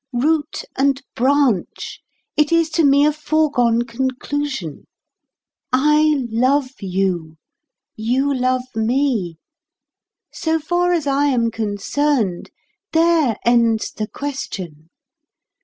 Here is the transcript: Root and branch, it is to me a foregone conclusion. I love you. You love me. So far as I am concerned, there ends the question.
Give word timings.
Root 0.13 0.63
and 0.75 0.99
branch, 1.13 1.99
it 2.35 2.51
is 2.51 2.71
to 2.71 2.83
me 2.83 3.05
a 3.05 3.13
foregone 3.13 3.83
conclusion. 3.83 4.87
I 5.71 6.25
love 6.31 6.71
you. 6.81 7.35
You 7.95 8.33
love 8.33 8.63
me. 8.75 9.37
So 10.33 10.57
far 10.57 10.91
as 10.91 11.05
I 11.05 11.27
am 11.27 11.51
concerned, 11.51 12.49
there 12.93 13.37
ends 13.45 13.91
the 13.91 14.07
question. 14.07 14.89